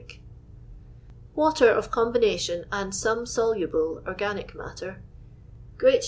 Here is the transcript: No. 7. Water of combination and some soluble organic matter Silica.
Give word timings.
No. 0.01 0.07
7. 0.07 0.19
Water 1.35 1.69
of 1.69 1.91
combination 1.91 2.65
and 2.71 2.95
some 2.95 3.27
soluble 3.27 4.01
organic 4.07 4.55
matter 4.55 5.03
Silica. 5.79 5.99